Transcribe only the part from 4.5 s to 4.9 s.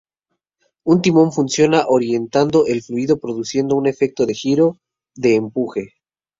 o